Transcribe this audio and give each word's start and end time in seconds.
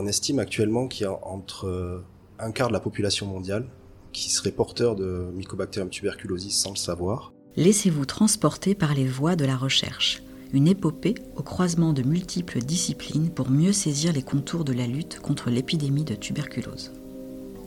On 0.00 0.06
estime 0.06 0.38
actuellement 0.38 0.86
qu'il 0.86 1.02
y 1.02 1.06
a 1.06 1.18
entre 1.26 2.04
un 2.38 2.52
quart 2.52 2.68
de 2.68 2.72
la 2.72 2.78
population 2.78 3.26
mondiale 3.26 3.66
qui 4.12 4.30
serait 4.30 4.52
porteur 4.52 4.94
de 4.94 5.26
Mycobacterium 5.34 5.90
tuberculosis 5.90 6.56
sans 6.56 6.70
le 6.70 6.76
savoir. 6.76 7.32
Laissez-vous 7.56 8.06
transporter 8.06 8.76
par 8.76 8.94
les 8.94 9.08
voies 9.08 9.34
de 9.34 9.44
la 9.44 9.56
recherche. 9.56 10.22
Une 10.52 10.68
épopée 10.68 11.16
au 11.34 11.42
croisement 11.42 11.92
de 11.92 12.02
multiples 12.02 12.60
disciplines 12.60 13.28
pour 13.28 13.50
mieux 13.50 13.72
saisir 13.72 14.12
les 14.12 14.22
contours 14.22 14.64
de 14.64 14.72
la 14.72 14.86
lutte 14.86 15.18
contre 15.18 15.50
l'épidémie 15.50 16.04
de 16.04 16.14
tuberculose. 16.14 16.92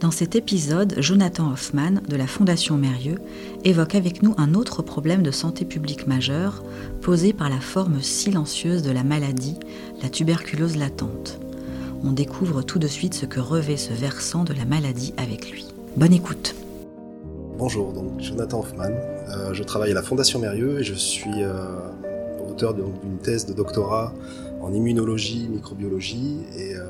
Dans 0.00 0.10
cet 0.10 0.34
épisode, 0.34 0.94
Jonathan 0.96 1.52
Hoffman 1.52 2.00
de 2.08 2.16
la 2.16 2.26
Fondation 2.26 2.78
Mérieux 2.78 3.18
évoque 3.62 3.94
avec 3.94 4.22
nous 4.22 4.34
un 4.38 4.54
autre 4.54 4.80
problème 4.80 5.22
de 5.22 5.30
santé 5.30 5.66
publique 5.66 6.06
majeur 6.06 6.64
posé 7.02 7.34
par 7.34 7.50
la 7.50 7.60
forme 7.60 8.00
silencieuse 8.00 8.82
de 8.82 8.90
la 8.90 9.04
maladie, 9.04 9.58
la 10.02 10.08
tuberculose 10.08 10.76
latente. 10.76 11.38
On 12.04 12.12
découvre 12.12 12.62
tout 12.62 12.78
de 12.78 12.88
suite 12.88 13.14
ce 13.14 13.26
que 13.26 13.38
revêt 13.38 13.76
ce 13.76 13.92
versant 13.92 14.44
de 14.44 14.52
la 14.52 14.64
maladie 14.64 15.14
avec 15.16 15.50
lui. 15.50 15.66
Bonne 15.96 16.12
écoute. 16.12 16.54
Bonjour, 17.58 17.92
donc 17.92 18.20
Jonathan 18.20 18.60
Hoffman. 18.60 18.90
Euh, 19.28 19.54
je 19.54 19.62
travaille 19.62 19.92
à 19.92 19.94
la 19.94 20.02
Fondation 20.02 20.40
Mérieux 20.40 20.80
et 20.80 20.84
je 20.84 20.94
suis 20.94 21.42
euh, 21.42 21.64
auteur 22.50 22.74
d'une 22.74 23.18
thèse 23.22 23.46
de 23.46 23.52
doctorat 23.52 24.12
en 24.60 24.72
immunologie, 24.72 25.48
microbiologie 25.48 26.38
et 26.56 26.74
euh, 26.74 26.86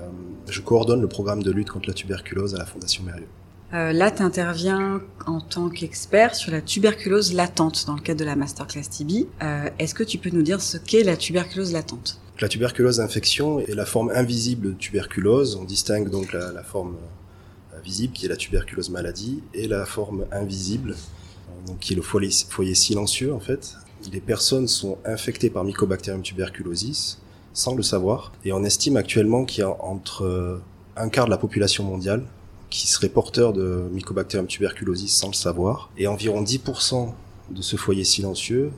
je 0.48 0.60
coordonne 0.60 1.02
le 1.02 1.09
programme 1.09 1.42
de 1.42 1.51
lutte 1.51 1.70
contre 1.70 1.88
la 1.88 1.95
tuberculose 1.95 2.54
à 2.54 2.59
la 2.59 2.66
Fondation 2.66 3.04
Mérieux. 3.04 3.29
Euh, 3.74 3.92
là, 3.92 4.10
tu 4.10 4.23
interviens 4.23 5.01
en 5.26 5.40
tant 5.40 5.70
qu'expert 5.70 6.34
sur 6.34 6.52
la 6.52 6.60
tuberculose 6.60 7.32
latente 7.32 7.84
dans 7.87 7.95
le 7.95 8.01
cadre 8.01 8.20
de 8.20 8.24
la 8.24 8.37
masterclass 8.37 8.82
TB. 8.82 9.26
Euh, 9.42 9.70
Est-ce 9.79 9.95
que 9.95 10.02
tu 10.04 10.18
peux 10.18 10.30
nous 10.30 10.42
dire 10.42 10.60
ce 10.60 10.76
qu'est 10.76 11.04
la 11.04 11.16
tuberculose 11.16 11.73
latente? 11.73 12.20
La 12.41 12.48
tuberculose 12.48 13.00
infection 13.00 13.60
est 13.60 13.74
la 13.74 13.84
forme 13.84 14.10
invisible 14.14 14.68
de 14.68 14.73
tuberculose. 14.73 15.56
On 15.56 15.64
distingue 15.64 16.09
donc 16.09 16.32
la, 16.32 16.62
forme 16.62 16.96
euh, 17.74 17.80
visible 17.80 18.12
qui 18.12 18.26
est 18.26 18.29
la 18.29 18.37
tuberculose 18.37 18.90
maladie 18.90 19.43
et 19.54 19.68
la 19.68 19.87
forme 19.87 20.24
invisible 20.32 20.92
euh, 20.92 21.73
qui 21.80 21.92
est 21.92 21.96
le 21.96 22.02
foyer, 22.02 22.30
foyer 22.48 22.74
silencieux 22.74 23.32
en 23.32 23.40
fait. 23.40 23.76
Les 24.12 24.20
personnes 24.20 24.66
sont 24.66 24.98
infectées 25.04 25.51
par 25.51 25.62
Mycobacterium 25.62 26.23
tuberculosis 26.23 27.18
sans 27.52 27.74
le 27.76 27.82
savoir. 27.82 28.32
Et 28.45 28.52
on 28.52 28.64
estime 28.64 28.96
actuellement 28.96 29.45
qu'il 29.45 29.60
y 29.60 29.62
a 29.62 29.70
entre 29.85 30.60
un 30.96 31.09
quart 31.09 31.26
de 31.26 31.30
la 31.30 31.38
population 31.38 31.85
mondiale 31.85 32.24
qui 32.70 32.88
serait 32.88 33.10
porteur 33.10 33.52
de 33.52 33.85
Mycobacterium 33.92 34.46
tuberculosis 34.46 35.14
sans 35.14 35.29
le 35.29 35.35
savoir. 35.35 35.90
Et 35.98 36.07
environ 36.07 36.42
10% 36.42 37.12
de 37.51 37.62
ce 37.62 37.76
foyer 37.76 38.04
silencieux, 38.04 38.73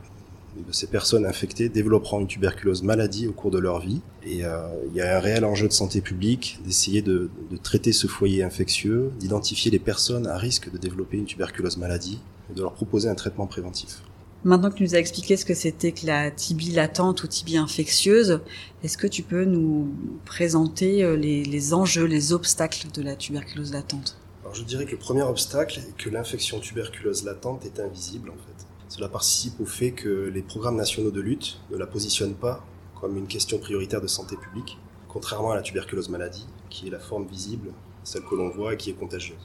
ces 0.70 0.86
personnes 0.86 1.26
infectées, 1.26 1.68
développeront 1.68 2.20
une 2.20 2.26
tuberculose 2.26 2.82
maladie 2.82 3.26
au 3.26 3.32
cours 3.32 3.50
de 3.50 3.58
leur 3.58 3.80
vie. 3.80 4.00
Et 4.24 4.44
euh, 4.44 4.66
il 4.88 4.96
y 4.96 5.00
a 5.00 5.16
un 5.16 5.20
réel 5.20 5.44
enjeu 5.44 5.68
de 5.68 5.72
santé 5.72 6.00
publique 6.00 6.58
d'essayer 6.64 7.02
de, 7.02 7.30
de, 7.50 7.56
traiter 7.56 7.92
ce 7.92 8.06
foyer 8.06 8.42
infectieux, 8.42 9.10
d'identifier 9.18 9.70
les 9.70 9.78
personnes 9.78 10.26
à 10.26 10.36
risque 10.36 10.70
de 10.70 10.78
développer 10.78 11.16
une 11.16 11.26
tuberculose 11.26 11.76
maladie 11.76 12.20
et 12.50 12.54
de 12.54 12.62
leur 12.62 12.72
proposer 12.72 13.08
un 13.08 13.14
traitement 13.14 13.46
préventif. 13.46 14.02
Maintenant 14.44 14.70
que 14.70 14.76
tu 14.76 14.82
nous 14.82 14.94
as 14.94 14.98
expliqué 14.98 15.38
ce 15.38 15.46
que 15.46 15.54
c'était 15.54 15.92
que 15.92 16.04
la 16.06 16.30
tibie 16.30 16.72
latente 16.72 17.24
ou 17.24 17.26
tibie 17.26 17.56
infectieuse, 17.56 18.40
est-ce 18.82 18.98
que 18.98 19.06
tu 19.06 19.22
peux 19.22 19.46
nous 19.46 19.94
présenter 20.26 21.02
euh, 21.02 21.16
les, 21.16 21.44
les, 21.44 21.72
enjeux, 21.72 22.04
les 22.04 22.34
obstacles 22.34 22.88
de 22.92 23.00
la 23.00 23.16
tuberculose 23.16 23.72
latente? 23.72 24.18
Alors 24.42 24.54
je 24.54 24.62
dirais 24.62 24.84
que 24.84 24.90
le 24.90 24.98
premier 24.98 25.22
obstacle 25.22 25.78
est 25.78 25.96
que 25.96 26.10
l'infection 26.10 26.60
tuberculose 26.60 27.24
latente 27.24 27.64
est 27.64 27.80
invisible 27.80 28.28
en 28.28 28.34
fait. 28.34 28.63
Cela 28.88 29.08
participe 29.08 29.60
au 29.60 29.66
fait 29.66 29.92
que 29.92 30.30
les 30.32 30.42
programmes 30.42 30.76
nationaux 30.76 31.10
de 31.10 31.20
lutte 31.20 31.58
ne 31.70 31.76
la 31.76 31.86
positionnent 31.86 32.34
pas 32.34 32.64
comme 33.00 33.16
une 33.16 33.26
question 33.26 33.58
prioritaire 33.58 34.00
de 34.00 34.06
santé 34.06 34.36
publique, 34.36 34.78
contrairement 35.08 35.52
à 35.52 35.56
la 35.56 35.62
tuberculose 35.62 36.08
maladie, 36.08 36.46
qui 36.70 36.86
est 36.86 36.90
la 36.90 36.98
forme 36.98 37.26
visible, 37.26 37.70
celle 38.02 38.22
que 38.22 38.34
l'on 38.34 38.50
voit 38.50 38.74
et 38.74 38.76
qui 38.76 38.90
est 38.90 38.94
contagieuse. 38.94 39.36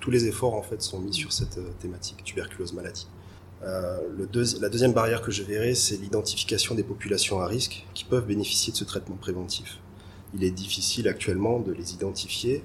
Tous 0.00 0.10
les 0.10 0.26
efforts 0.26 0.54
en 0.54 0.62
fait 0.62 0.82
sont 0.82 0.98
mis 0.98 1.14
sur 1.14 1.32
cette 1.32 1.58
euh, 1.58 1.70
thématique 1.78 2.24
tuberculose 2.24 2.72
maladie. 2.72 3.06
Euh, 3.62 3.98
la 4.60 4.68
deuxième 4.68 4.92
barrière 4.92 5.22
que 5.22 5.30
je 5.30 5.42
verrai, 5.42 5.74
c'est 5.74 5.96
l'identification 5.96 6.74
des 6.74 6.82
populations 6.82 7.40
à 7.40 7.46
risque 7.46 7.86
qui 7.94 8.04
peuvent 8.04 8.26
bénéficier 8.26 8.72
de 8.72 8.76
ce 8.76 8.84
traitement 8.84 9.16
préventif. 9.16 9.78
Il 10.34 10.44
est 10.44 10.50
difficile 10.50 11.08
actuellement 11.08 11.60
de 11.60 11.72
les 11.72 11.94
identifier. 11.94 12.62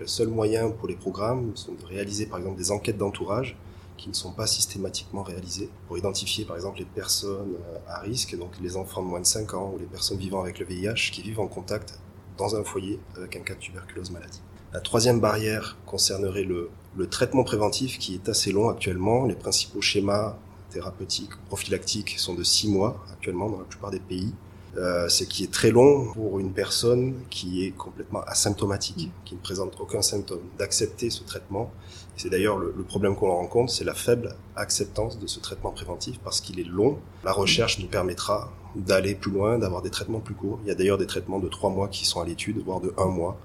Le 0.00 0.06
seul 0.06 0.28
moyen 0.28 0.70
pour 0.70 0.88
les 0.88 0.96
programmes 0.96 1.52
sont 1.54 1.72
de 1.72 1.84
réaliser 1.84 2.26
par 2.26 2.38
exemple 2.38 2.58
des 2.58 2.70
enquêtes 2.70 2.98
d'entourage 2.98 3.56
qui 4.02 4.08
ne 4.08 4.14
sont 4.14 4.32
pas 4.32 4.48
systématiquement 4.48 5.22
réalisées 5.22 5.70
pour 5.86 5.96
identifier 5.96 6.44
par 6.44 6.56
exemple 6.56 6.80
les 6.80 6.84
personnes 6.84 7.54
euh, 7.54 7.78
à 7.86 8.00
risque, 8.00 8.36
donc 8.36 8.50
les 8.60 8.76
enfants 8.76 9.00
de 9.00 9.06
moins 9.06 9.20
de 9.20 9.26
5 9.26 9.54
ans 9.54 9.72
ou 9.72 9.78
les 9.78 9.86
personnes 9.86 10.18
vivant 10.18 10.40
avec 10.40 10.58
le 10.58 10.66
VIH 10.66 11.12
qui 11.12 11.22
vivent 11.22 11.38
en 11.38 11.46
contact 11.46 12.00
dans 12.36 12.56
un 12.56 12.64
foyer 12.64 12.98
avec 13.16 13.36
un 13.36 13.40
cas 13.40 13.54
de 13.54 13.60
tuberculose 13.60 14.10
maladie. 14.10 14.42
La 14.72 14.80
troisième 14.80 15.20
barrière 15.20 15.76
concernerait 15.86 16.42
le, 16.42 16.70
le, 16.96 17.06
traitement 17.06 17.44
préventif 17.44 18.00
qui 18.00 18.14
est 18.14 18.28
assez 18.28 18.50
long 18.50 18.70
actuellement. 18.70 19.24
Les 19.26 19.36
principaux 19.36 19.80
schémas 19.80 20.36
thérapeutiques, 20.70 21.36
prophylactiques 21.46 22.18
sont 22.18 22.34
de 22.34 22.42
six 22.42 22.68
mois 22.68 23.04
actuellement 23.12 23.50
dans 23.50 23.58
la 23.58 23.66
plupart 23.66 23.92
des 23.92 24.00
pays. 24.00 24.34
Euh, 24.78 25.06
ce 25.10 25.24
qui 25.24 25.44
est 25.44 25.52
très 25.52 25.70
long 25.70 26.12
pour 26.14 26.38
une 26.38 26.52
personne 26.52 27.20
qui 27.28 27.64
est 27.64 27.72
complètement 27.72 28.22
asymptomatique, 28.22 29.12
qui 29.26 29.34
ne 29.34 29.40
présente 29.40 29.78
aucun 29.78 30.00
symptôme, 30.00 30.40
d'accepter 30.58 31.10
ce 31.10 31.24
traitement. 31.24 31.70
C'est 32.16 32.30
d'ailleurs 32.30 32.56
le, 32.56 32.72
le, 32.74 32.82
problème 32.82 33.14
qu'on 33.14 33.30
rencontre, 33.30 33.70
c'est 33.70 33.84
la 33.84 33.92
faible 33.92 34.34
acceptance 34.56 35.18
de 35.18 35.26
ce 35.26 35.40
traitement 35.40 35.72
préventif 35.72 36.18
parce 36.20 36.40
qu'il 36.40 36.58
est 36.58 36.64
long. 36.64 36.98
La 37.22 37.32
recherche 37.32 37.80
nous 37.80 37.86
permettra 37.86 38.50
d'aller 38.74 39.14
plus 39.14 39.30
loin, 39.30 39.58
d'avoir 39.58 39.82
des 39.82 39.90
traitements 39.90 40.20
plus 40.20 40.34
courts. 40.34 40.58
Il 40.64 40.68
y 40.68 40.70
a 40.70 40.74
d'ailleurs 40.74 40.98
des 40.98 41.06
traitements 41.06 41.38
de 41.38 41.48
trois 41.48 41.68
mois 41.68 41.88
qui 41.88 42.06
sont 42.06 42.22
à 42.22 42.24
l'étude, 42.24 42.62
voire 42.64 42.80
de 42.80 42.94
un 42.96 43.06
mois 43.06 43.38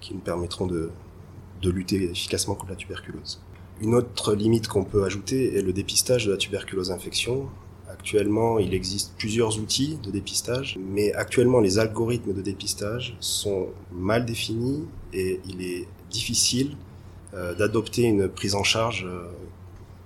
qui 0.00 0.14
nous 0.14 0.20
permettront 0.20 0.66
de, 0.66 0.90
de 1.62 1.70
lutter 1.70 2.10
efficacement 2.10 2.54
contre 2.54 2.70
la 2.70 2.76
tuberculose. 2.76 3.40
Une 3.80 3.94
autre 3.94 4.34
limite 4.34 4.68
qu'on 4.68 4.84
peut 4.84 5.04
ajouter 5.04 5.56
est 5.56 5.62
le 5.62 5.72
dépistage 5.72 6.26
de 6.26 6.32
la 6.32 6.36
tuberculose 6.36 6.90
infection. 6.90 7.48
Actuellement, 8.00 8.58
il 8.58 8.72
existe 8.72 9.12
plusieurs 9.18 9.58
outils 9.58 9.98
de 10.02 10.10
dépistage, 10.10 10.78
mais 10.80 11.12
actuellement, 11.12 11.60
les 11.60 11.78
algorithmes 11.78 12.32
de 12.32 12.40
dépistage 12.40 13.14
sont 13.20 13.66
mal 13.92 14.24
définis 14.24 14.86
et 15.12 15.38
il 15.46 15.60
est 15.62 15.86
difficile 16.08 16.76
euh, 17.34 17.54
d'adopter 17.54 18.04
une 18.04 18.26
prise 18.26 18.54
en 18.54 18.62
charge 18.62 19.04
euh, 19.06 19.28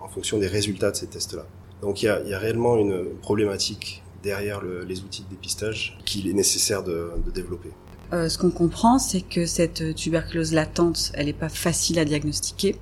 en 0.01 0.09
fonction 0.09 0.39
des 0.39 0.49
résultats 0.49 0.91
de 0.91 0.97
ces 0.97 1.07
tests-là. 1.07 1.47
Donc 1.83 2.03
il 2.03 2.07
y, 2.07 2.09
a, 2.09 2.39
réellement 2.41 2.77
une 2.79 3.05
problématique 3.23 4.03
derrière 4.25 4.61
le, 4.61 4.83
les 4.83 5.03
outils 5.03 5.23
de 5.23 5.31
dépistage 5.31 5.97
qu'il 6.05 6.27
est 6.27 6.33
nécessaire 6.33 6.83
de, 6.83 7.13
de 7.25 7.31
développer. 7.31 7.71
Euh, 8.13 8.29
ce 8.29 8.39
qu'on 8.39 8.51
comprend, 8.51 8.99
c'est 8.99 9.23
que 9.23 9.47
cette 9.47 9.95
tuberculose 9.95 10.53
latente, 10.53 11.13
elle 11.15 11.27
n'est 11.27 11.33
pas 11.33 11.49
facile 11.49 12.01
à 12.01 12.05
diagnostiquer. 12.05 12.75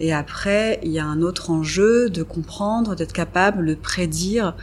Et 0.00 0.12
après, 0.12 0.80
il 0.82 0.90
y 0.90 0.98
a 0.98 1.04
un 1.04 1.22
autre 1.22 1.50
enjeu 1.50 2.10
de 2.10 2.22
comprendre, 2.22 2.96
d'être 2.96 3.12
capable 3.12 3.66
de 3.66 3.74
prédire 3.74 4.56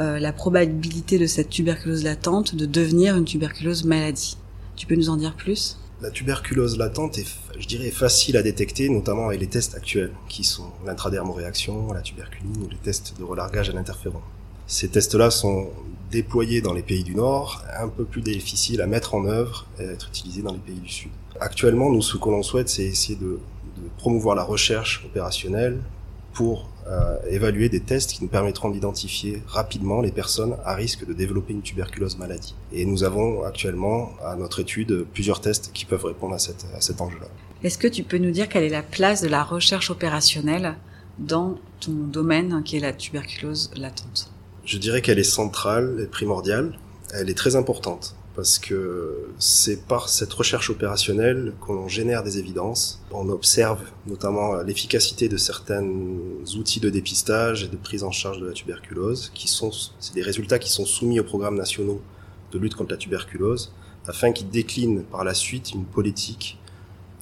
euh, 0.00 0.18
la 0.18 0.32
probabilité 0.32 1.18
de 1.18 1.26
cette 1.26 1.50
tuberculose 1.50 2.04
latente 2.04 2.54
de 2.54 2.66
devenir 2.66 3.16
une 3.16 3.24
tuberculose 3.24 3.84
maladie. 3.84 4.36
Tu 4.76 4.86
peux 4.86 4.96
nous 4.96 5.10
en 5.10 5.16
dire 5.16 5.34
plus? 5.34 5.78
La 6.00 6.10
tuberculose 6.10 6.78
latente 6.78 7.18
est, 7.18 7.26
je 7.58 7.66
dirais, 7.66 7.90
facile 7.90 8.38
à 8.38 8.42
détecter, 8.42 8.88
notamment 8.88 9.28
avec 9.28 9.40
les 9.40 9.46
tests 9.46 9.74
actuels, 9.74 10.12
qui 10.28 10.44
sont 10.44 10.64
l'intradermoréaction, 10.86 11.92
la 11.92 12.00
tuberculine 12.00 12.56
ou 12.64 12.68
les 12.70 12.78
tests 12.78 13.14
de 13.18 13.24
relargage 13.24 13.68
à 13.68 13.72
l'interféron. 13.74 14.20
Ces 14.66 14.88
tests-là 14.88 15.30
sont 15.30 15.68
déployés 16.10 16.62
dans 16.62 16.72
les 16.72 16.82
pays 16.82 17.04
du 17.04 17.14
Nord, 17.14 17.62
un 17.78 17.88
peu 17.88 18.04
plus 18.04 18.22
difficiles 18.22 18.80
à 18.80 18.86
mettre 18.86 19.14
en 19.14 19.26
œuvre 19.26 19.66
et 19.78 19.84
à 19.84 19.92
être 19.92 20.08
utilisés 20.08 20.42
dans 20.42 20.52
les 20.52 20.58
pays 20.58 20.80
du 20.80 20.88
Sud. 20.88 21.10
Actuellement, 21.38 21.90
nous, 21.90 22.02
ce 22.02 22.16
que 22.16 22.28
l'on 22.28 22.42
souhaite, 22.42 22.68
c'est 22.68 22.84
essayer 22.84 23.16
de, 23.16 23.38
de, 23.82 23.88
promouvoir 23.98 24.34
la 24.34 24.44
recherche 24.44 25.04
opérationnelle 25.04 25.80
pour 26.32 26.68
euh, 26.86 27.16
évaluer 27.28 27.68
des 27.68 27.80
tests 27.80 28.12
qui 28.12 28.22
nous 28.22 28.28
permettront 28.28 28.70
d'identifier 28.70 29.42
rapidement 29.46 30.00
les 30.00 30.12
personnes 30.12 30.56
à 30.64 30.74
risque 30.74 31.06
de 31.06 31.12
développer 31.12 31.52
une 31.52 31.62
tuberculose 31.62 32.18
maladie. 32.18 32.54
Et 32.72 32.84
nous 32.84 33.04
avons 33.04 33.44
actuellement 33.44 34.12
à 34.24 34.36
notre 34.36 34.60
étude 34.60 35.04
plusieurs 35.12 35.40
tests 35.40 35.70
qui 35.72 35.84
peuvent 35.84 36.04
répondre 36.04 36.34
à, 36.34 36.38
cette, 36.38 36.66
à 36.74 36.80
cet 36.80 37.00
enjeu-là. 37.00 37.26
Est-ce 37.62 37.78
que 37.78 37.88
tu 37.88 38.02
peux 38.02 38.18
nous 38.18 38.30
dire 38.30 38.48
quelle 38.48 38.64
est 38.64 38.70
la 38.70 38.82
place 38.82 39.20
de 39.22 39.28
la 39.28 39.42
recherche 39.42 39.90
opérationnelle 39.90 40.76
dans 41.18 41.58
ton 41.80 41.92
domaine 41.92 42.62
qui 42.64 42.76
est 42.76 42.80
la 42.80 42.92
tuberculose 42.92 43.70
latente? 43.76 44.30
Je 44.64 44.78
dirais 44.78 45.02
qu'elle 45.02 45.18
est 45.18 45.24
centrale 45.24 45.98
et 46.02 46.06
primordiale. 46.06 46.78
Elle 47.12 47.28
est 47.28 47.34
très 47.34 47.56
importante 47.56 48.14
parce 48.34 48.58
que 48.58 49.28
c'est 49.38 49.86
par 49.86 50.08
cette 50.08 50.32
recherche 50.32 50.70
opérationnelle 50.70 51.52
qu'on 51.60 51.88
génère 51.88 52.22
des 52.22 52.38
évidences. 52.38 53.02
On 53.10 53.28
observe 53.28 53.80
notamment 54.06 54.62
l'efficacité 54.62 55.28
de 55.28 55.36
certains 55.36 55.84
outils 56.56 56.80
de 56.80 56.90
dépistage 56.90 57.64
et 57.64 57.68
de 57.68 57.76
prise 57.76 58.04
en 58.04 58.12
charge 58.12 58.40
de 58.40 58.46
la 58.46 58.52
tuberculose, 58.52 59.30
qui 59.34 59.48
sont 59.48 59.70
c'est 59.98 60.14
des 60.14 60.22
résultats 60.22 60.58
qui 60.58 60.70
sont 60.70 60.86
soumis 60.86 61.20
aux 61.20 61.24
programmes 61.24 61.56
nationaux 61.56 62.00
de 62.52 62.58
lutte 62.58 62.74
contre 62.74 62.92
la 62.92 62.96
tuberculose, 62.96 63.72
afin 64.06 64.32
qu'ils 64.32 64.48
déclinent 64.48 65.02
par 65.02 65.24
la 65.24 65.34
suite 65.34 65.72
une 65.72 65.84
politique 65.84 66.58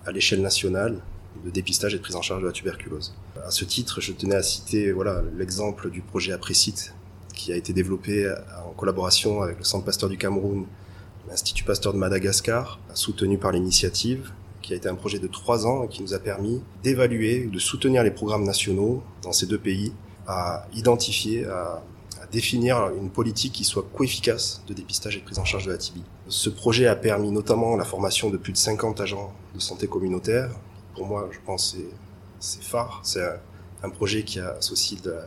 à 0.07 0.13
l'échelle 0.13 0.43
nationale 0.43 1.01
de 1.45 1.51
dépistage 1.51 1.95
et 1.95 1.99
de 1.99 2.03
prise 2.03 2.17
en 2.17 2.23
charge 2.23 2.43
de 2.43 2.47
la 2.47 2.53
tuberculose. 2.53 3.15
À 3.45 3.51
ce 3.51 3.65
titre, 3.65 4.01
je 4.01 4.13
tenais 4.13 4.35
à 4.35 4.43
citer 4.43 4.93
voilà 4.93 5.23
l'exemple 5.37 5.91
du 5.91 6.01
projet 6.01 6.33
Aprécite 6.33 6.95
qui 7.35 7.53
a 7.53 7.57
été 7.57 7.73
développé 7.73 8.33
en 8.67 8.73
collaboration 8.73 9.43
avec 9.43 9.59
le 9.59 9.65
Centre 9.65 9.85
Pasteur 9.85 10.11
du 10.11 10.19
Cameroun 10.19 10.67
l'Institut 11.29 11.65
Pasteur 11.65 11.93
de 11.93 11.99
Madagascar, 11.99 12.79
soutenu 12.95 13.39
par 13.39 13.53
l'initiative, 13.53 14.33
qui 14.63 14.73
a 14.73 14.77
été 14.77 14.89
un 14.89 14.95
projet 14.95 15.19
de 15.19 15.27
trois 15.27 15.67
ans 15.67 15.85
et 15.85 15.89
qui 15.89 16.03
nous 16.03 16.15
a 16.15 16.19
permis 16.19 16.63
d'évaluer, 16.83 17.47
de 17.47 17.59
soutenir 17.59 18.03
les 18.03 18.11
programmes 18.11 18.45
nationaux 18.45 19.03
dans 19.23 19.33
ces 19.33 19.47
deux 19.47 19.59
pays, 19.59 19.93
à 20.27 20.67
identifier, 20.75 21.47
à, 21.47 21.83
définir 22.31 22.91
une 23.01 23.09
politique 23.09 23.53
qui 23.53 23.65
soit 23.65 23.87
co-efficace 23.95 24.63
de 24.67 24.75
dépistage 24.75 25.17
et 25.17 25.21
de 25.21 25.25
prise 25.25 25.39
en 25.39 25.47
charge 25.47 25.65
de 25.65 25.73
la 25.73 25.79
TB. 25.79 25.97
Ce 26.29 26.51
projet 26.51 26.87
a 26.87 26.95
permis 26.95 27.31
notamment 27.31 27.75
la 27.75 27.85
formation 27.85 28.29
de 28.29 28.37
plus 28.37 28.53
de 28.53 28.59
50 28.59 29.01
agents 29.01 29.33
de 29.55 29.61
santé 29.61 29.87
communautaire. 29.87 30.51
Pour 30.95 31.07
moi, 31.07 31.31
je 31.33 31.39
pense 31.47 31.75
c'est 32.39 32.63
phare. 32.63 33.01
C'est 33.03 33.23
un, 33.83 33.89
projet 33.89 34.25
qui 34.25 34.41
associe 34.41 35.01
de 35.01 35.11
la 35.11 35.27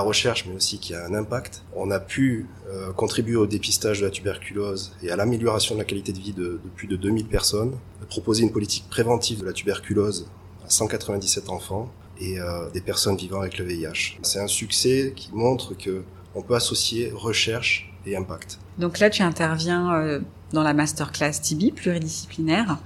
recherche, 0.00 0.46
mais 0.46 0.54
aussi 0.54 0.78
qui 0.78 0.94
a 0.94 1.04
un 1.04 1.14
impact. 1.14 1.62
On 1.74 1.90
a 1.90 2.00
pu 2.00 2.46
euh, 2.70 2.92
contribuer 2.92 3.36
au 3.36 3.46
dépistage 3.46 4.00
de 4.00 4.06
la 4.06 4.10
tuberculose 4.10 4.96
et 5.02 5.10
à 5.10 5.16
l'amélioration 5.16 5.74
de 5.74 5.80
la 5.80 5.84
qualité 5.84 6.12
de 6.12 6.18
vie 6.18 6.32
de, 6.32 6.60
plus 6.76 6.86
de 6.86 6.96
2000 6.96 7.26
personnes, 7.26 7.76
proposer 8.08 8.42
une 8.42 8.52
politique 8.52 8.88
préventive 8.88 9.40
de 9.40 9.46
la 9.46 9.52
tuberculose 9.52 10.28
à 10.64 10.70
197 10.70 11.50
enfants 11.50 11.92
et 12.20 12.40
euh, 12.40 12.70
des 12.70 12.80
personnes 12.80 13.16
vivant 13.16 13.40
avec 13.40 13.58
le 13.58 13.64
VIH. 13.64 14.18
C'est 14.22 14.40
un 14.40 14.46
succès 14.46 15.12
qui 15.14 15.30
montre 15.32 15.74
que 15.74 16.02
on 16.34 16.42
peut 16.42 16.54
associer 16.54 17.12
recherche 17.14 17.92
et 18.06 18.16
impact. 18.16 18.58
Donc 18.78 18.98
là, 18.98 19.10
tu 19.10 19.22
interviens 19.22 19.94
euh, 19.94 20.20
dans 20.52 20.62
la 20.62 20.74
masterclass 20.74 21.32
TIBI 21.32 21.72
pluridisciplinaire 21.72 22.78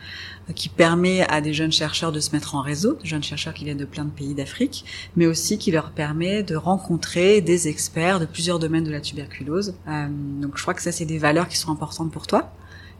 euh, 0.49 0.53
qui 0.53 0.69
permet 0.69 1.23
à 1.29 1.41
des 1.41 1.53
jeunes 1.53 1.73
chercheurs 1.73 2.13
de 2.13 2.21
se 2.21 2.33
mettre 2.33 2.55
en 2.55 2.61
réseau, 2.61 2.95
de 2.95 3.07
jeunes 3.07 3.23
chercheurs 3.23 3.55
qui 3.55 3.65
viennent 3.65 3.77
de 3.77 3.85
plein 3.85 4.05
de 4.05 4.11
pays 4.11 4.35
d'Afrique, 4.35 4.85
mais 5.17 5.27
aussi 5.27 5.59
qui 5.59 5.71
leur 5.71 5.91
permet 5.91 6.43
de 6.43 6.57
rencontrer 6.57 7.41
des 7.41 7.69
experts 7.69 8.21
de 8.21 8.27
plusieurs 8.27 8.59
domaines 8.59 8.85
de 8.85 8.91
la 8.91 9.01
tuberculose. 9.01 9.75
Euh, 9.89 10.09
donc 10.41 10.57
je 10.57 10.63
crois 10.63 10.75
que 10.75 10.83
ça, 10.83 10.93
c'est 10.93 11.05
des 11.07 11.19
valeurs 11.19 11.49
qui 11.49 11.57
sont 11.57 11.71
importantes 11.71 12.11
pour 12.13 12.27
toi. 12.27 12.53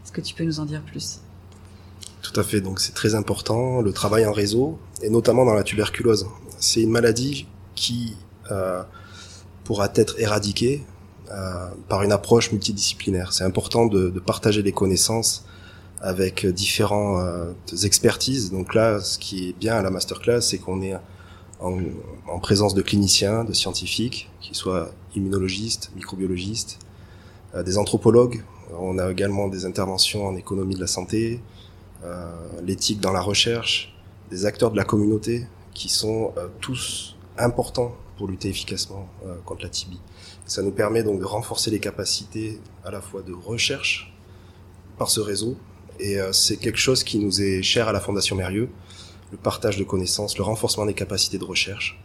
Est-ce 0.03 0.11
que 0.11 0.21
tu 0.21 0.33
peux 0.33 0.43
nous 0.43 0.59
en 0.59 0.65
dire 0.65 0.81
plus? 0.81 1.19
Tout 2.21 2.39
à 2.39 2.43
fait, 2.43 2.61
donc 2.61 2.79
c'est 2.79 2.93
très 2.93 3.15
important, 3.15 3.81
le 3.81 3.93
travail 3.93 4.25
en 4.25 4.33
réseau, 4.33 4.79
et 5.01 5.09
notamment 5.09 5.45
dans 5.45 5.53
la 5.53 5.63
tuberculose. 5.63 6.27
C'est 6.57 6.81
une 6.81 6.89
maladie 6.89 7.47
qui 7.75 8.17
euh, 8.51 8.83
pourra 9.63 9.89
être 9.95 10.19
éradiquée 10.19 10.83
par 11.89 12.03
une 12.03 12.11
approche 12.11 12.51
multidisciplinaire. 12.51 13.33
C'est 13.33 13.43
important 13.43 13.85
de, 13.85 14.09
de, 14.09 14.19
partager 14.19 14.61
les 14.61 14.71
connaissances 14.71 15.45
avec 16.01 16.45
différentes 16.45 17.21
euh, 17.21 17.53
expertises. 17.83 18.51
Donc 18.51 18.73
là, 18.75 18.99
ce 18.99 19.17
qui 19.17 19.49
est 19.49 19.53
bien 19.53 19.75
à 19.75 19.81
la 19.81 19.89
masterclass, 19.89 20.41
c'est 20.41 20.57
qu'on 20.57 20.81
est 20.81 20.95
en, 21.59 21.79
en, 22.27 22.39
présence 22.39 22.73
de 22.73 22.81
cliniciens, 22.81 23.43
de 23.43 23.53
scientifiques, 23.53 24.29
qui 24.39 24.53
soient 24.53 24.91
immunologistes, 25.15 25.91
microbiologistes, 25.95 26.79
euh, 27.55 27.63
des 27.63 27.77
anthropologues. 27.77 28.43
On 28.77 28.99
a 28.99 29.09
également 29.09 29.47
des 29.47 29.65
interventions 29.65 30.27
en 30.27 30.35
économie 30.35 30.75
de 30.75 30.81
la 30.81 30.87
santé, 30.87 31.41
euh, 32.03 32.29
l'éthique 32.63 32.99
dans 32.99 33.13
la 33.13 33.21
recherche, 33.21 33.95
des 34.29 34.45
acteurs 34.45 34.71
de 34.71 34.77
la 34.77 34.83
communauté 34.83 35.47
qui 35.73 35.89
sont 35.89 36.33
tous 36.59 37.15
importants 37.37 37.95
pour 38.17 38.27
lutter 38.27 38.49
efficacement 38.49 39.07
contre 39.45 39.63
la 39.63 39.69
TB. 39.69 39.93
Ça 40.45 40.61
nous 40.61 40.71
permet 40.71 41.03
donc 41.03 41.19
de 41.19 41.25
renforcer 41.25 41.71
les 41.71 41.79
capacités 41.79 42.59
à 42.83 42.91
la 42.91 43.01
fois 43.01 43.21
de 43.21 43.33
recherche 43.33 44.13
par 44.97 45.09
ce 45.09 45.19
réseau, 45.19 45.57
et 45.99 46.19
euh, 46.19 46.31
c'est 46.31 46.57
quelque 46.57 46.79
chose 46.79 47.03
qui 47.03 47.19
nous 47.19 47.41
est 47.41 47.61
cher 47.61 47.87
à 47.87 47.91
la 47.91 47.99
Fondation 47.99 48.35
Mérieux, 48.35 48.69
le 49.31 49.37
partage 49.37 49.77
de 49.77 49.83
connaissances, 49.83 50.37
le 50.37 50.43
renforcement 50.43 50.85
des 50.85 50.93
capacités 50.93 51.37
de 51.37 51.43
recherche. 51.43 51.99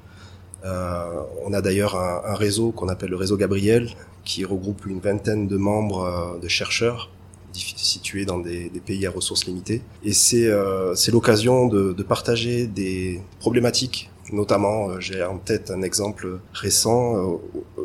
Euh, 0.65 1.23
on 1.45 1.53
a 1.53 1.61
d'ailleurs 1.61 1.97
un, 1.97 2.35
réseau 2.35 2.71
qu'on 2.71 2.89
appelle 2.89 3.11
le 3.11 3.17
réseau 3.17 3.37
Gabriel, 3.37 3.91
qui 4.25 4.45
regroupe 4.45 4.87
une 4.87 5.01
vingtaine 5.01 5.49
de 5.49 5.57
membres, 5.57 6.05
euh, 6.05 6.39
de 6.39 6.49
chercheurs, 6.49 7.11
situés 7.53 8.25
dans 8.25 8.39
des, 8.39 8.71
pays 8.85 9.07
à 9.07 9.11
ressources 9.11 9.47
limitées. 9.47 9.83
Et 10.05 10.13
c'est 10.13 10.47
euh, 10.47 10.95
l'occasion 11.13 11.67
de, 11.67 12.03
partager 12.03 12.67
des 12.67 13.21
problématiques 13.41 14.11
Notamment, 14.31 14.91
euh, 14.91 15.01
j'ai 15.01 15.23
en 15.25 15.39
tête 15.39 15.71
un 15.71 15.83
exemple 15.83 16.41
récent, 16.53 17.17
euh, 17.17 17.37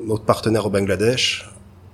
notre 0.05 0.23
partenaire 0.23 0.65
au 0.65 0.69
Bangladesh 0.69 1.49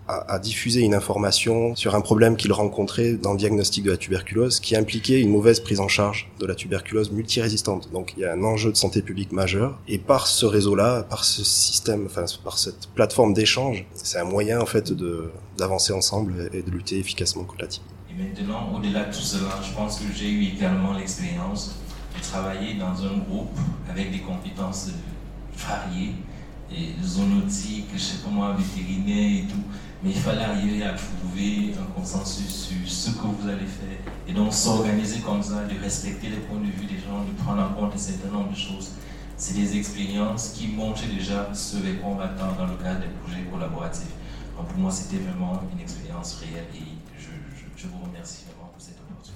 a, 0.07 0.39
diffusé 0.39 0.81
une 0.81 0.93
information 0.93 1.75
sur 1.75 1.95
un 1.95 2.01
problème 2.01 2.35
qu'il 2.35 2.51
rencontrait 2.51 3.13
dans 3.13 3.31
le 3.31 3.37
diagnostic 3.37 3.83
de 3.83 3.91
la 3.91 3.97
tuberculose 3.97 4.59
qui 4.59 4.75
impliquait 4.75 5.21
une 5.21 5.29
mauvaise 5.29 5.59
prise 5.61 5.79
en 5.79 5.87
charge 5.87 6.29
de 6.39 6.45
la 6.45 6.55
tuberculose 6.55 7.11
multirésistante. 7.11 7.89
Donc 7.91 8.13
il 8.17 8.21
y 8.21 8.25
a 8.25 8.33
un 8.33 8.43
enjeu 8.43 8.71
de 8.71 8.77
santé 8.77 9.01
publique 9.01 9.31
majeur 9.31 9.79
et 9.87 9.97
par 9.97 10.27
ce 10.27 10.45
réseau-là, 10.45 11.03
par 11.03 11.23
ce 11.23 11.43
système, 11.43 12.05
enfin 12.05 12.25
par 12.43 12.57
cette 12.57 12.87
plateforme 12.93 13.33
d'échange, 13.33 13.85
c'est 13.93 14.19
un 14.19 14.25
moyen 14.25 14.59
en 14.59 14.65
fait 14.65 14.93
d'avancer 15.57 15.93
ensemble 15.93 16.49
et 16.53 16.61
de 16.61 16.69
lutter 16.69 16.99
efficacement 16.99 17.43
contre 17.43 17.61
la 17.61 17.67
TB. 17.67 17.81
Et 18.09 18.21
maintenant, 18.21 18.73
au-delà 18.75 19.05
de 19.05 19.13
tout 19.13 19.21
cela, 19.21 19.59
je 19.63 19.73
pense 19.73 19.99
que 19.99 20.05
j'ai 20.13 20.29
eu 20.29 20.43
également 20.43 20.93
l'expérience 20.93 21.75
travailler 22.21 22.75
dans 22.75 23.03
un 23.03 23.17
groupe 23.27 23.57
avec 23.89 24.11
des 24.11 24.19
compétences 24.19 24.89
variées, 25.55 26.15
et 26.75 26.95
zoonotiques, 27.03 27.89
je 27.93 27.99
sais 27.99 28.17
pas 28.23 28.29
moi, 28.29 28.55
vétérinaire 28.57 29.43
et 29.43 29.47
tout. 29.47 29.63
Mais 30.01 30.09
il 30.09 30.17
fallait 30.19 30.43
arriver 30.43 30.83
à 30.83 30.93
trouver 30.93 31.73
un 31.79 31.85
consensus 31.93 32.67
sur 32.67 32.87
ce 32.87 33.11
que 33.11 33.27
vous 33.27 33.47
allez 33.47 33.67
faire. 33.67 33.99
Et 34.27 34.33
donc 34.33 34.51
s'organiser 34.53 35.19
comme 35.19 35.41
ça, 35.41 35.63
de 35.63 35.79
respecter 35.79 36.29
les 36.29 36.37
points 36.37 36.59
de 36.59 36.65
vue 36.65 36.85
des 36.85 36.97
gens, 36.99 37.23
de 37.23 37.41
prendre 37.41 37.61
en 37.61 37.69
compte 37.73 37.93
un 37.93 37.97
certain 37.97 38.29
nombre 38.29 38.51
de 38.51 38.55
choses. 38.55 38.91
C'est 39.37 39.53
des 39.53 39.77
expériences 39.77 40.49
qui 40.49 40.67
montrent 40.67 41.07
déjà 41.07 41.49
ce 41.53 41.77
vers 41.77 42.01
quoi 42.01 42.15
va 42.15 42.27
dans 42.27 42.65
le 42.65 42.75
cadre 42.75 43.01
des 43.01 43.13
projets 43.21 43.43
collaboratifs. 43.51 44.13
Donc 44.57 44.67
pour 44.67 44.79
moi, 44.79 44.91
c'était 44.91 45.17
vraiment 45.23 45.61
une 45.73 45.79
expérience 45.79 46.41
réelle 46.41 46.67
et 46.75 46.83
je, 47.17 47.27
je, 47.27 47.83
je 47.83 47.87
vous 47.87 48.03
remercie. 48.05 48.45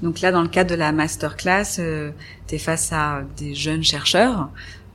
Donc 0.02 0.22
là, 0.22 0.32
dans 0.32 0.42
le 0.42 0.48
cadre 0.48 0.70
de 0.70 0.76
la 0.76 0.92
masterclass, 0.92 1.80
euh, 1.80 2.12
tu 2.48 2.56
es 2.56 2.58
face 2.58 2.92
à 2.94 3.24
des 3.38 3.56
jeunes 3.56 3.84
chercheurs, 3.84 4.50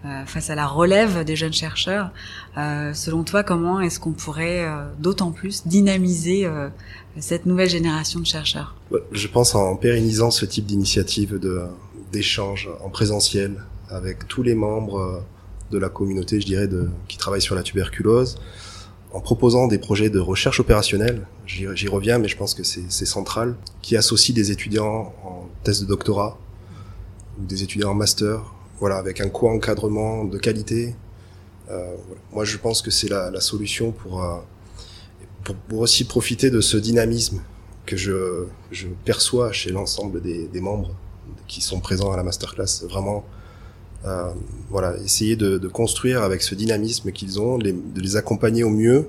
euh, 0.04 0.24
face 0.26 0.50
à 0.50 0.54
la 0.54 0.66
relève 0.66 1.24
des 1.24 1.36
jeunes 1.36 1.52
chercheurs. 1.52 2.10
Euh, 2.56 2.92
selon 2.92 3.24
toi, 3.24 3.42
comment 3.42 3.80
est-ce 3.80 3.98
qu'on 3.98 4.12
pourrait 4.12 4.64
euh, 4.64 4.84
d'autant 4.98 5.32
plus 5.32 5.66
dynamiser 5.66 6.44
euh, 6.44 6.68
cette 7.18 7.46
nouvelle 7.46 7.70
génération 7.70 8.20
de 8.20 8.26
chercheurs? 8.26 8.74
Je 9.12 9.28
pense 9.28 9.54
en 9.54 9.76
pérennisant 9.76 10.30
ce 10.30 10.44
type 10.44 10.66
d'initiative 10.66 11.38
de 11.38 11.62
d'échange 12.12 12.68
en 12.84 12.90
présentiel 12.90 13.64
avec 13.88 14.28
tous 14.28 14.42
les 14.42 14.54
membres 14.54 15.24
de 15.70 15.78
la 15.78 15.88
communauté, 15.88 16.42
je 16.42 16.46
dirais, 16.46 16.68
de, 16.68 16.90
qui 17.08 17.16
travaillent 17.16 17.40
sur 17.40 17.54
la 17.54 17.62
tuberculose, 17.62 18.38
en 19.12 19.20
proposant 19.20 19.66
des 19.66 19.78
projets 19.78 20.08
de 20.08 20.18
recherche 20.18 20.58
opérationnelle, 20.60 21.26
j'y 21.46 21.88
reviens, 21.88 22.18
mais 22.18 22.28
je 22.28 22.36
pense 22.36 22.54
que 22.54 22.62
c'est 22.62 23.06
central, 23.06 23.56
qui 23.82 23.96
associent 23.96 24.34
des 24.34 24.50
étudiants 24.50 25.12
en 25.24 25.48
thèse 25.64 25.80
de 25.80 25.86
doctorat 25.86 26.38
ou 27.38 27.44
des 27.44 27.62
étudiants 27.62 27.90
en 27.90 27.94
master, 27.94 28.40
voilà, 28.78 28.96
avec 28.96 29.20
un 29.20 29.28
co-encadrement 29.28 30.24
de 30.24 30.38
qualité. 30.38 30.94
Euh, 31.70 31.94
Moi, 32.32 32.44
je 32.44 32.56
pense 32.56 32.80
que 32.80 32.90
c'est 32.90 33.08
la, 33.08 33.30
la, 33.30 33.40
solution 33.40 33.92
pour, 33.92 34.24
euh, 34.24 34.38
pour, 35.68 35.80
aussi 35.80 36.04
profiter 36.04 36.50
de 36.50 36.60
ce 36.60 36.76
dynamisme 36.76 37.42
que 37.84 37.96
je, 37.96 38.46
perçois 39.04 39.52
chez 39.52 39.70
l'ensemble 39.70 40.22
des, 40.22 40.48
des, 40.48 40.60
membres 40.60 40.94
qui 41.46 41.60
sont 41.60 41.80
présents 41.80 42.12
à 42.12 42.16
la 42.16 42.22
masterclass. 42.22 42.84
Vraiment, 42.88 43.24
voilà, 44.70 44.96
essayer 45.04 45.36
de, 45.36 45.68
construire 45.68 46.22
avec 46.22 46.42
ce 46.42 46.54
dynamisme 46.54 47.12
qu'ils 47.12 47.40
ont, 47.40 47.58
de 47.58 48.00
les 48.00 48.16
accompagner 48.16 48.64
au 48.64 48.70
mieux 48.70 49.08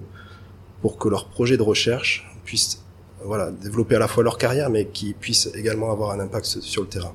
pour 0.81 0.97
que 0.97 1.07
leur 1.07 1.27
projet 1.27 1.57
de 1.57 1.63
recherche 1.63 2.29
puisse 2.43 2.83
voilà, 3.23 3.51
développer 3.51 3.95
à 3.95 3.99
la 3.99 4.07
fois 4.07 4.23
leur 4.23 4.37
carrière, 4.37 4.69
mais 4.69 4.85
qui 4.85 5.13
puisse 5.13 5.49
également 5.55 5.91
avoir 5.91 6.11
un 6.11 6.19
impact 6.19 6.45
sur 6.45 6.81
le 6.81 6.89
terrain. 6.89 7.13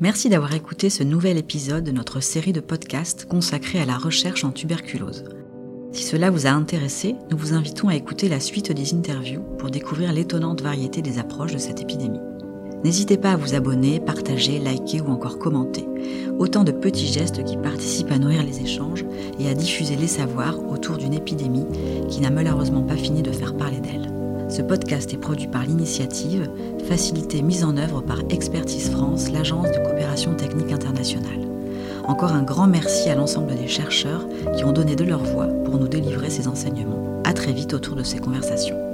Merci 0.00 0.28
d'avoir 0.28 0.54
écouté 0.54 0.90
ce 0.90 1.02
nouvel 1.02 1.38
épisode 1.38 1.82
de 1.82 1.90
notre 1.90 2.20
série 2.20 2.52
de 2.52 2.60
podcasts 2.60 3.26
consacrée 3.26 3.80
à 3.80 3.84
la 3.84 3.98
recherche 3.98 4.44
en 4.44 4.52
tuberculose. 4.52 5.24
Si 5.92 6.04
cela 6.04 6.30
vous 6.30 6.46
a 6.46 6.50
intéressé, 6.50 7.16
nous 7.30 7.36
vous 7.36 7.52
invitons 7.52 7.88
à 7.88 7.96
écouter 7.96 8.28
la 8.28 8.38
suite 8.38 8.70
des 8.70 8.94
interviews 8.94 9.42
pour 9.58 9.70
découvrir 9.70 10.12
l'étonnante 10.12 10.62
variété 10.62 11.02
des 11.02 11.18
approches 11.18 11.54
de 11.54 11.58
cette 11.58 11.80
épidémie. 11.80 12.20
N'hésitez 12.84 13.16
pas 13.16 13.32
à 13.32 13.36
vous 13.36 13.54
abonner, 13.54 13.98
partager, 13.98 14.58
liker 14.58 15.00
ou 15.00 15.10
encore 15.10 15.38
commenter. 15.38 15.88
Autant 16.38 16.62
de 16.62 16.70
petits 16.70 17.12
gestes 17.12 17.44
qui 17.44 17.56
participent 17.56 18.12
à 18.12 18.18
nourrir 18.18 18.44
les 18.44 18.60
échanges 18.60 19.04
et 19.40 19.48
à 19.48 19.54
diffuser 19.54 19.96
les 19.96 20.06
savoirs 20.06 20.58
autour 20.68 20.96
d'une 20.96 21.14
épidémie 21.14 21.66
qui 22.08 22.20
n'a 22.20 22.30
malheureusement 22.30 22.82
pas 22.82 22.96
fini 22.96 23.22
de 23.22 23.32
faire 23.32 23.56
parler 23.56 23.80
d'elle. 23.80 24.12
Ce 24.48 24.62
podcast 24.62 25.12
est 25.12 25.18
produit 25.18 25.48
par 25.48 25.64
l'initiative, 25.64 26.48
facilité 26.88 27.42
mise 27.42 27.64
en 27.64 27.76
œuvre 27.76 28.00
par 28.00 28.20
Expertise 28.30 28.90
France, 28.90 29.30
l'agence 29.30 29.70
de 29.72 29.84
coopération 29.84 30.34
technique 30.34 30.72
internationale. 30.72 31.48
Encore 32.04 32.32
un 32.32 32.42
grand 32.42 32.66
merci 32.66 33.10
à 33.10 33.14
l'ensemble 33.14 33.54
des 33.54 33.68
chercheurs 33.68 34.26
qui 34.56 34.64
ont 34.64 34.72
donné 34.72 34.96
de 34.96 35.04
leur 35.04 35.22
voix 35.22 35.48
pour 35.64 35.78
nous 35.78 35.88
délivrer 35.88 36.30
ces 36.30 36.48
enseignements. 36.48 37.22
À 37.24 37.34
très 37.34 37.52
vite 37.52 37.74
autour 37.74 37.96
de 37.96 38.02
ces 38.02 38.18
conversations. 38.18 38.87